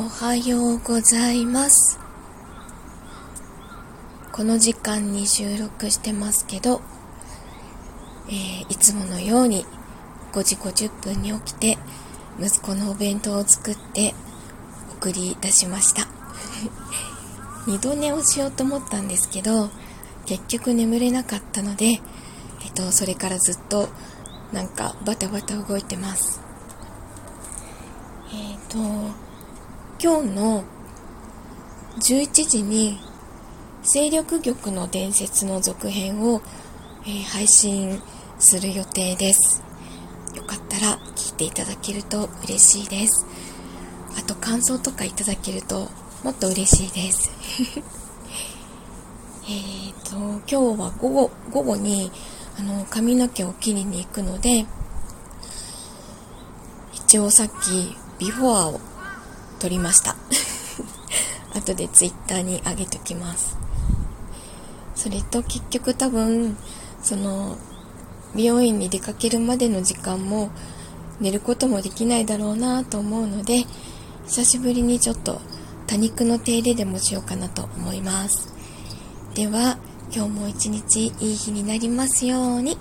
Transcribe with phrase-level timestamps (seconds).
[0.00, 2.00] おはようございます。
[4.32, 6.80] この時間に収録してますけど、
[8.26, 9.66] えー、いつものように
[10.32, 11.76] 5時50分に起きて
[12.40, 14.14] 息子のお弁当を作って
[15.02, 16.08] 送り出しました。
[17.68, 19.68] 二度寝をしようと思ったんですけど
[20.24, 22.00] 結局眠れなかったので、
[22.64, 23.90] えっと、それからずっと
[24.50, 26.40] なんかバタバタ動いてます。
[28.32, 29.29] えっ、と
[30.02, 30.64] 今日の
[31.98, 32.98] 11時に
[33.82, 36.40] 勢力玉の伝説の続編を、
[37.02, 38.00] えー、配信
[38.38, 39.62] する予定です。
[40.34, 43.26] よかったら聞いていただけると嬉しいです。
[44.18, 45.90] あと感想とかいただけると
[46.24, 47.30] もっと嬉しいです。
[49.50, 52.10] えっと今日は午後午後に
[52.58, 54.64] あの髪の毛を切りに行くので
[56.94, 58.80] 一応さっきビフォアを
[59.60, 60.16] 撮りました。
[61.54, 63.56] 後でツイッターに上げときます。
[64.96, 66.56] それと結局多分
[67.02, 67.56] その
[68.34, 70.50] 美容院に出かけるまでの時間も
[71.20, 73.64] 寝ることもできないだろうなと思うので
[74.26, 75.40] 久しぶりにちょっと
[75.86, 78.54] 多肉の手入れでもしようかなと思います。
[79.34, 79.78] では
[80.14, 82.78] 今日も一日いい日になりますように。